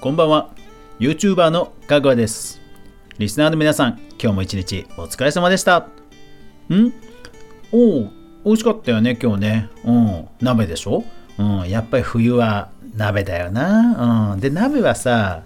[0.00, 0.50] こんばんは。
[1.00, 2.60] YouTuber のかぐわです。
[3.18, 5.88] リスナーの皆さん今日も一日お疲れ様でした。
[6.68, 6.92] ん？
[7.72, 8.10] おお
[8.44, 9.68] 美味しかったよね今日ね。
[9.84, 10.28] うん。
[10.40, 11.02] 鍋でしょ？
[11.38, 11.68] うん。
[11.68, 14.34] やっぱり冬は鍋だよな。
[14.34, 14.40] うん。
[14.40, 15.42] で鍋はさ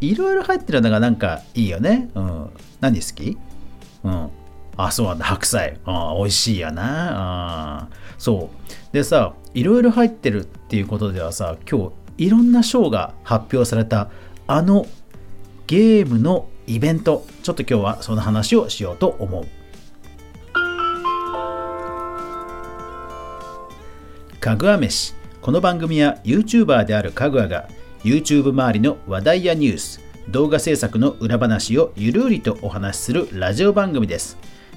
[0.00, 2.10] いろいろ入ってるのがなんかいいよね。
[2.14, 2.50] うん。
[2.78, 3.36] 何好き？
[4.04, 4.30] うん。
[4.76, 5.80] あ、そうなんだ、白菜。
[5.84, 7.80] あ美味しいやな。
[7.80, 7.88] あ
[8.18, 8.50] そ
[8.92, 8.92] う。
[8.94, 14.10] でさ、いろいろ入ってるっていうことではさ、今日いろんな賞が発表された
[14.46, 14.86] あの
[15.66, 19.46] ゲームのイベント、ちょっと今日はその話をしようと思う。
[24.38, 25.14] かぐわ飯。
[25.40, 27.70] この番組は YouTuber であるかぐわが
[28.04, 34.36] YouTube 周りの話題やニュース、動画制作の裏話をゆるりとお話しするラジオ番組です。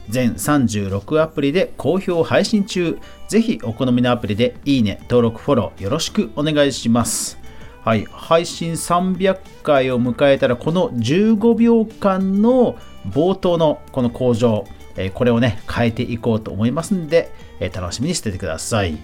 [0.10, 2.98] 全36アプリで好評配信中。
[3.28, 7.38] ぜひお好みのアプリでいいね、登録、フォローよろしくお願いします。
[7.84, 12.78] はい、配信300回を迎えたらこの15秒間の
[13.10, 18.98] 冒頭のこの工場、えこれをね、変えていこうと思いますんで、え楽しみにしててください。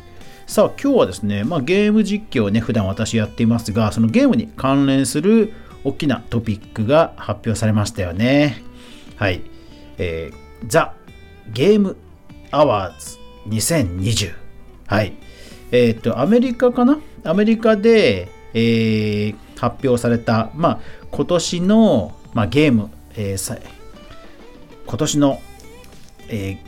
[0.47, 8.63] さあ、今日はですね、まあ、ゲーム実況をね、普段私やっていますが、そのゲームに関連する大きなトピックが発表されましたよね。
[9.17, 9.41] はい。
[9.97, 10.93] えーザ・
[11.53, 11.95] ゲーム・
[12.52, 14.33] アワーズ2020。
[14.88, 15.13] はい。
[15.71, 16.99] えっ、ー、と、アメリカかな？
[17.23, 20.80] アメリカで、えー、発表された、まあ、
[21.11, 23.61] 今年の、まあ、ゲーム、えー、
[24.85, 25.39] 今年の、
[26.27, 26.59] え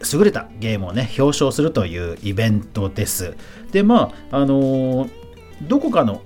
[0.00, 3.36] ー、優れたゲームをね、表彰するというイベントです。
[3.72, 5.10] で、まあ、あのー、
[5.62, 6.22] どこかの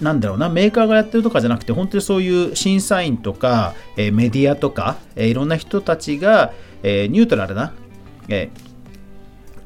[0.00, 7.72] なんだろうな、メーカーがやってるとかじゃなくて、本当にそういう審査員とか、えー、メディアとか、えー、いろんな人たちが、えー、ニュートラルな、
[8.28, 8.50] え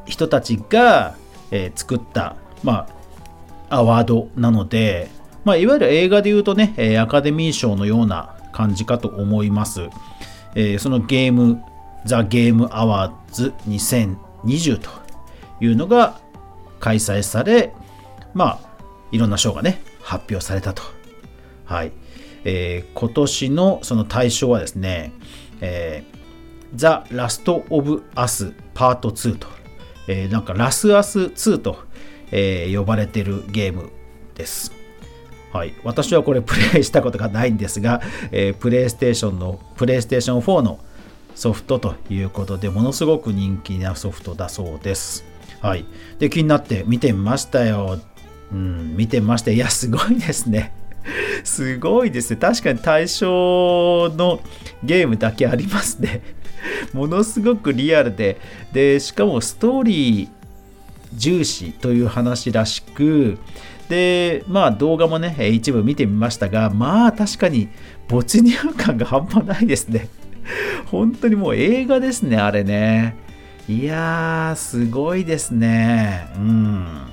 [0.06, 1.16] 人たちが、
[1.50, 2.88] え作った、ま
[3.68, 5.10] あ、アワードなので、
[5.44, 9.88] まあ、いわゆる映画で言うとね、えアカデミー賞のような感じかと思います。
[10.54, 11.62] えそのゲーム、
[12.04, 14.90] ザ・ゲーム・アワーズ2020と
[15.60, 16.18] いうのが
[16.80, 17.72] 開催され、
[18.34, 18.72] まあ、
[19.12, 20.82] いろんな賞がね、発表されたと。
[21.64, 21.92] はい。
[22.44, 25.12] えー、今年のその対象はですね、
[25.60, 29.46] えー、The Last of Us Part 2と、
[30.08, 31.78] えー、なんかラスアス2と、
[32.30, 33.90] えー、呼ばれてるゲーム
[34.34, 34.72] です。
[35.52, 40.78] はい、私はこれプレイしたことがないんですが、えー、プレイステーションの、プレイステーション4の
[41.34, 45.24] ソフトということで、ものすごく人気なソフトだそうです。
[45.60, 45.84] はい。
[46.18, 48.00] で、気になって見てみましたよ。
[48.52, 50.72] うん、見てまして、いや、すごいですね。
[51.44, 52.36] すごいですね。
[52.36, 54.40] 確かに対象の
[54.84, 56.20] ゲームだけありますね。
[56.92, 58.38] ものすごくリアルで、
[58.72, 60.28] で、しかもストーリー
[61.14, 63.38] 重視という話らしく、
[63.88, 67.68] で、まあ動画もね、一部見てみましたが、まあ確かに
[68.08, 70.08] 没入感が半端ないですね。
[70.86, 73.16] 本当にもう映画ですね、あれね。
[73.68, 76.26] いやー、すごいですね。
[76.36, 77.11] うん。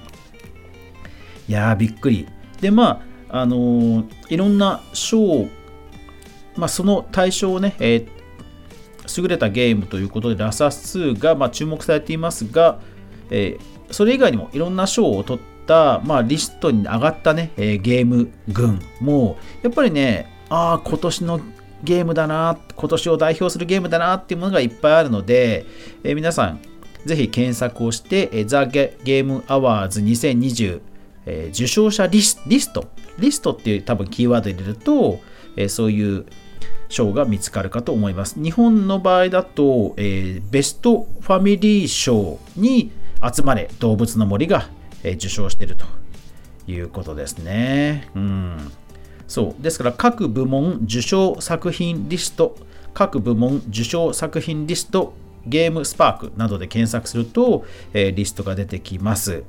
[1.49, 2.27] いやー、びっくり。
[2.61, 5.47] で、まあ、あのー、いろんな賞、
[6.55, 12.79] まあ、その対象をね、えー、優れたゲームということで、ラサス2が、まあ、注目されていますが、
[13.31, 21.41] えー、それ以外にもいろんな賞を取った、まあ、リストに上がったね、え、ゲーム群も、やっぱりね、ああ、今年の
[21.83, 25.66] ゲームだな、今年を代表するゲームだなっていうものがいっぱいあるので、
[26.03, 26.59] え、皆さん、
[27.05, 30.81] ぜひ検索をして、えー、ザ・ゲームアワーズ2020
[31.25, 32.88] えー、受賞者リスリスト、
[33.19, 35.19] リストっていう多分キーワード入れると、
[35.56, 36.25] えー、そういう
[36.90, 38.41] 賞が見つかるかと思います。
[38.41, 42.91] 日本の場合だと、えー、ベストファミリー賞に
[43.22, 44.69] 集まれ動物の森が、
[45.03, 45.85] え、受賞していると
[46.69, 48.09] いうことですね。
[48.16, 48.72] うん。
[49.28, 49.63] そう。
[49.63, 52.58] ですから各部門受賞作品リスト、
[52.94, 55.13] 各部門受賞作品リスト、
[55.46, 59.43] ゲームスパークなどで検索すると、えー、リストが出てきます。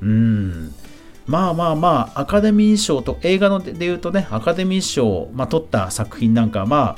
[0.00, 0.74] うん。
[1.30, 6.96] まあまあまあ、アカデミー賞と、映画ので言うとね、アカデミー賞を、まあ、取った作品なんかは、ま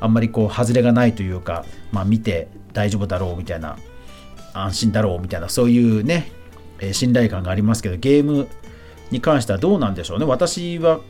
[0.00, 3.76] あ、あんまりこう、外れがないというか、まあ、見て大丈夫だろうみたいな、
[4.54, 6.30] 安心だろうみたいな、そういうね、
[6.78, 8.46] え、信頼感がありますけど、ゲーム
[9.10, 10.26] に関してはどうなんでしょうね。
[10.26, 11.00] 私は、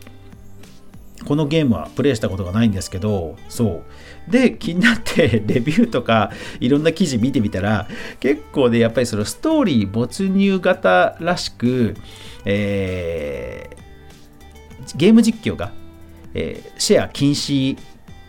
[1.24, 3.82] このゲームはプレイしたことがないんですけど、そ
[4.28, 4.30] う。
[4.30, 6.30] で、気になって レビューとか
[6.60, 7.88] いろんな記事見てみたら、
[8.20, 11.94] 結構ね、やっぱりそのストーリー没入型らしく、
[12.44, 15.72] えー、ゲーム実況が、
[16.34, 17.76] えー、シェア禁止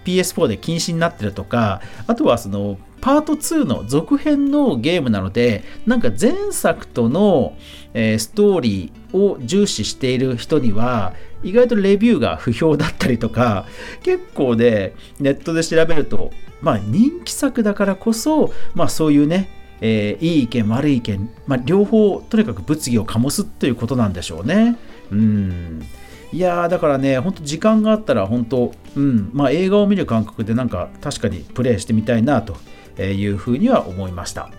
[0.05, 7.57] PS4 で禁止になってるとかあとはそのパート2の続編のゲームなのでなんか前作との、
[7.93, 11.13] えー、ストーリーを重視している人には
[11.43, 13.65] 意外とレビューが不評だったりとか
[14.03, 19.49] 結構ねネットで調べるとまあ人気作だからこそまあそういうね
[19.85, 24.77] えー、いい意見悪い意見、まあ、両方とにかく物議を醸すということなんでしょうね。
[25.11, 25.85] うん
[26.33, 32.55] いやだからね、本当時間があったら、本当、うん、まあ映画を見る感覚でなんか確かにプレイしてみたいなと
[33.01, 34.49] いうふうには思いました。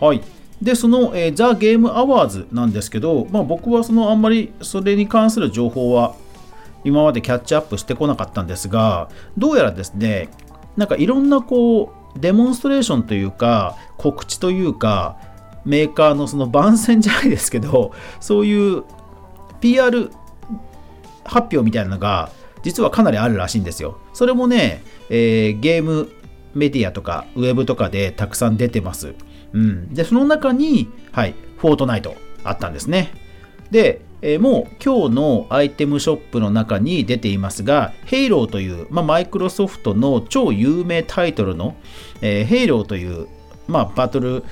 [0.00, 0.20] はい。
[0.60, 6.14] で、その、えー、ザ・ゲーム・アワーズなんですけど、まあ僕はそのあんまりそれに関する情報は
[6.84, 10.28] 今までキャッチアップしてこなかったんですが、どうやらですね、
[10.76, 15.18] なんかいろんなこう、デモンストレーションというか、告知というか、
[15.64, 18.84] メーカーのその番宣じゃないですけど、そういう
[19.60, 20.10] PR
[21.24, 22.30] 発表みたいなのが、
[22.62, 23.98] 実はかなりあるらしいんですよ。
[24.12, 26.10] それもね、えー、ゲーム
[26.54, 29.14] メディアとかウェブとかでたくさん出てます。
[29.52, 29.94] うん。
[29.94, 33.12] で、その中に、はい、フォートナイトあったんですね。
[33.70, 41.76] で、えー、もう今日のアイテムショップの中に出ていますが、ヘイローという、まあ、マイクロソフトの超有名タイトルの、
[42.22, 43.28] えー、ヘイローという、
[43.68, 44.44] まあ、バトル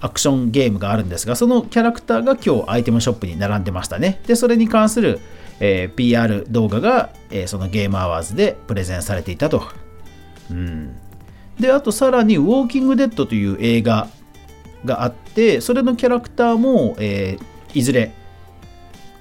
[0.00, 4.20] アクションゲームがあるんですが、そのキャラクターが今日アイテムショップに並んでましたね。
[4.26, 5.20] で、それに関する、
[5.60, 9.64] えー、PR 動画が、えー、そのゲームアワーズでプレゼンされていたと。
[10.50, 10.96] うん。
[11.58, 14.08] で、あとさらに、ウォーキングデッドという映画
[14.84, 18.12] があって、それのキャラクターも、えー、いずれ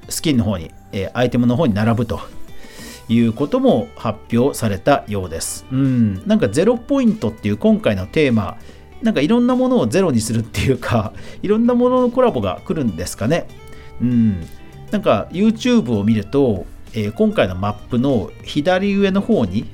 [0.10, 2.20] スキンの方に、えー、アイテムの方に並ぶと
[3.08, 5.66] いうことも発表されたようです。
[5.72, 8.58] うん、なんかゼロポイントっていう今回のテーマ、
[9.02, 13.48] なんかいろんなものをゼロにするっていうか、 いろんなもののコラボが来るんですかね。
[14.02, 14.46] うん、
[14.92, 19.66] なんか YouTube を見ると、えー、今回のマップの左上の方に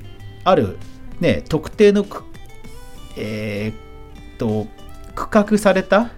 [0.44, 0.78] ある、
[1.20, 2.04] ね、特定の
[3.16, 4.66] えー、っと
[5.14, 6.10] 区画された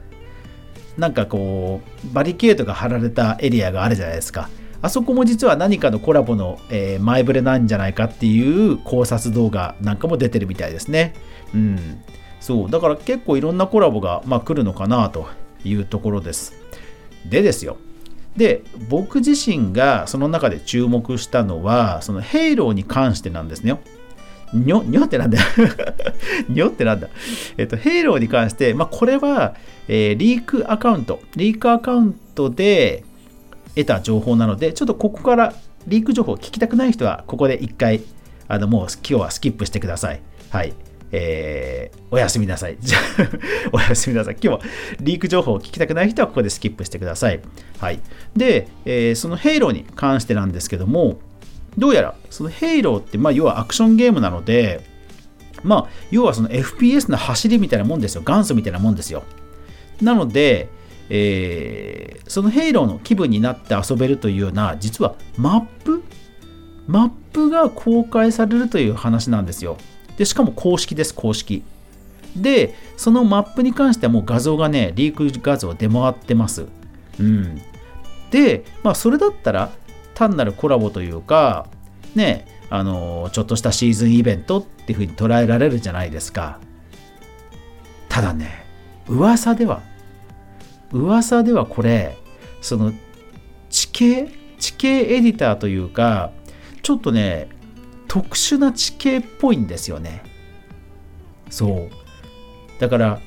[0.97, 4.51] なんかこうバリケードが張られたエリアがあるじゃないですか。
[4.81, 11.15] あそこも実は何かのコラボの、えー、前触れなんじゃないかっていう考察動画なんかも出てるみたいですね。
[11.55, 12.01] うん。
[12.41, 15.27] そうだから結構いろんなコラボが、まあ、来るのかなと
[15.65, 16.55] いうところです。
[17.29, 17.77] でですよ。
[18.37, 23.81] で僕自身がその中で注目したのはそのヘイローに関してなんですね
[24.53, 25.45] にょ、にょってなんだよ。
[26.49, 27.09] にょってなんだ。
[27.57, 29.55] えっと、ヘイローに関して、まあ、これは、
[29.89, 33.05] えー、リークアカウント、リークアカウントで
[33.75, 35.55] 得た情報なので、ちょっとここから
[35.87, 38.01] リーク情報を聞きたくない人は、ここで一回、
[38.47, 40.21] あの、もう今日はスキップしてください。
[40.51, 40.73] はい。
[41.13, 42.77] えー、おやすみなさい。
[42.81, 42.99] じ ゃ
[43.73, 44.37] おやすみなさい。
[44.43, 44.61] 今日は
[45.01, 47.41] リーク情報を聞きたくない人はここでスキップしてください。
[47.79, 48.01] はい。
[48.37, 51.19] で、えー、そのヘイローに関してなんですけども、
[51.77, 54.81] どうやらそのヘイローって、まあ、要はアクションゲームなので、
[55.63, 58.23] まあ、要はその FPS の走りみたいなもんですよ。
[58.27, 59.23] 元祖みたいなもんですよ。
[60.03, 60.69] なので、
[61.11, 66.03] えー、そのヘイローの気分になって遊べるというような、実はマップ？
[66.87, 69.77] マップが公開されるという話なんですよ。
[70.19, 71.63] で、しかも公式です、公式。
[72.37, 76.67] で、そのマップに関してはもう画像がね、リーク画像出回ってます。
[77.19, 77.61] うん。
[78.31, 79.71] で、まあ、それだったら、
[80.15, 81.67] 単なるコラボというか、
[82.15, 86.59] ね、あの、ちょっとしたシーズンイベントっていうふうに捉えられるじゃないですか。
[88.09, 88.67] ただね、
[89.07, 89.83] 噂では、
[90.93, 92.19] 噂ではこれ、
[92.61, 92.93] その、
[93.71, 96.33] 地形地形エディターというか、
[96.83, 97.49] ちょっとね、
[98.19, 100.23] 特殊な地形っぽいんですよね。
[101.51, 102.81] そう。
[102.81, 103.21] だから、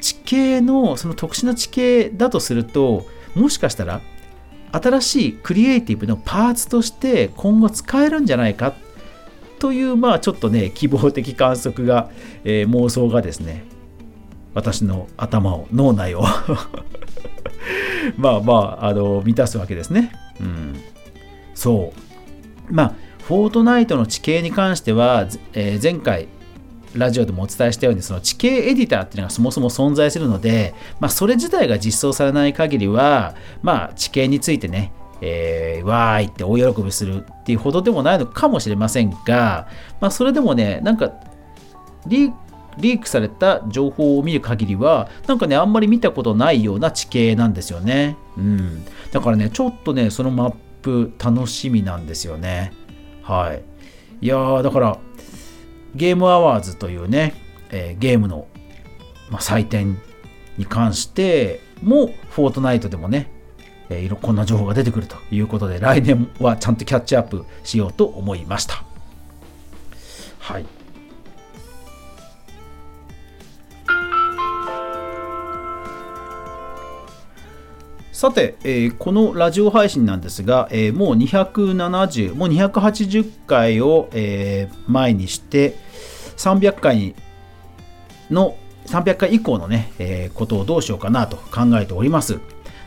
[0.00, 4.00] 地形の、その特殊な地形だとすると、もしかしたら
[4.72, 8.74] 新しいクリエイティブのパーツとして今後使えるんじゃないか
[9.58, 12.10] というまあちょっとね希望的観測が、
[12.44, 13.64] えー、妄想がですね
[14.52, 16.24] 私の頭を脳内を
[18.16, 20.12] まあまああの満たすわけですね。
[20.40, 20.76] うん、
[21.54, 21.92] そ
[22.70, 22.94] うまあ
[23.26, 26.28] フォートナイトの地形に関しては、えー、前回
[26.94, 39.68] ラジオでもお伝えしたようにその地形エディターっていうのがそもそも存在するので、まあ、それ自体が実装されない限りは、まあ、地形についてね、えー、わーいって大喜びするっていうほどでもないのかもしれませんが、
[40.02, 41.14] まあ、それでもねなんか
[42.06, 42.30] リ
[42.76, 52.83] リークされた情報を見る限りはなんかねあんまり見たことないような地形なんですよね、うん、だからねちょっとねそのマップ楽しみなんですよね。
[53.24, 53.62] はい
[54.20, 54.98] いやーだから
[55.94, 57.34] ゲームアワーズというね、
[57.70, 58.46] えー、ゲームの、
[59.30, 60.00] まあ、祭典
[60.58, 63.30] に関しても、フォートナイトでもね、
[63.90, 68.84] えー、こんな情報が出てくるということで、来年はちゃんとキャッチアップしようと思いました。
[70.38, 70.66] はい。
[78.24, 85.76] さて、えー、このラジオ配信なんですが、えー、もう270、もう280回を、えー、前にして、
[86.38, 87.14] 300回
[88.30, 92.40] の、300回以降のね、えことをどうしようかなと考えております。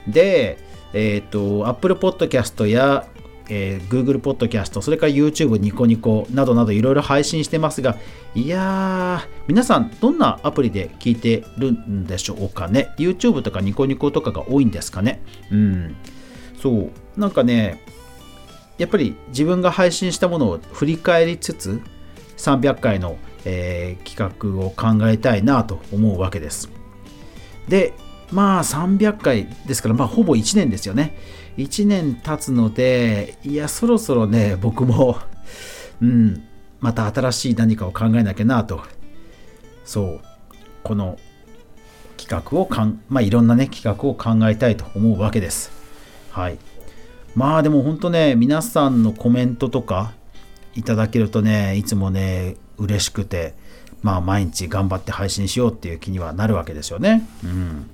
[0.07, 0.57] で、
[0.93, 3.05] えっ、と、Apple Podcast や
[3.49, 7.97] えー、Google Podcast、それから YouTube、ニコニコなどなどいろいろ配信してますが、
[8.35, 15.21] いやー、皆さんどんなアプリで聞いてるんでしょうかね ?YouTube とかニコニコとかが多いんですかね？
[15.51, 15.95] うん。
[16.61, 17.19] そう。
[17.19, 17.81] なんかね、
[18.77, 21.81] やっぱり自分が配信したものを振り返りつつ、
[22.37, 26.69] 300回の、えー、企画を考えたいなと思うわけです。
[27.67, 27.93] で、
[28.31, 31.17] まあ300回ですから、まあほぼ1年ですよね。
[31.57, 35.17] 1年経つので、いや、そろそろね、僕も
[36.01, 36.43] うん、
[36.79, 38.81] また新しい何かを考えなきゃなと。
[39.83, 40.21] そう、
[40.83, 41.17] この
[42.17, 45.71] 企画をかん、まあいろんなね、企画を考えたいと思うわけです。
[46.31, 46.59] はい。
[47.35, 50.13] まあでも本当ね、皆さんのコメントとか
[50.75, 53.55] いただけるとね、いつもね、嬉しくて、
[54.03, 57.27] まあ毎日頑張って配信しようっていう気にはなるわけですよね。
[57.43, 57.89] うん。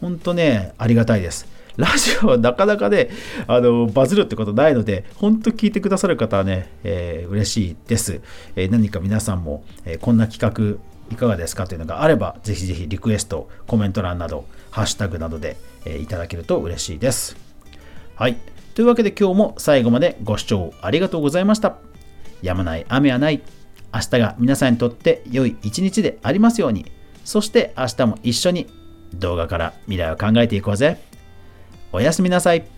[0.00, 1.55] 本当ね、ありがたいです。
[1.76, 3.10] ラジオはなかなかね、
[3.46, 8.20] あの、バズるってことないので、本当聞いてくださる方はね、えー、嬉しいです。
[8.56, 17.36] えー、何か皆さんも、えー、こんな企画いかがですかというのがあれば、ぜひぜひリクエスト、コメント欄など、ハッシュタグなどで、え、いただけると嬉しいです。
[18.14, 18.36] はい。
[18.74, 21.76] というわけで今日も最後までご視聴ありがとうございました。
[22.42, 23.40] やまない雨はない。
[23.94, 26.86] 明日が皆さんにとって良い一日でありますように。
[27.24, 28.66] そして明日も一緒に
[29.14, 31.00] 動画から未来を考えていこうぜ。
[31.92, 32.75] おやすみなさい。